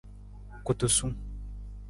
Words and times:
Kutusung. 0.65 1.13